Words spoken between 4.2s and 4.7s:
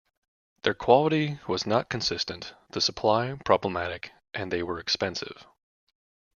and they